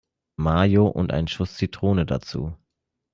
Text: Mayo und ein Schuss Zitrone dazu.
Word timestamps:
Mayo 0.35 0.87
und 0.87 1.13
ein 1.13 1.27
Schuss 1.27 1.57
Zitrone 1.57 2.07
dazu. 2.07 2.55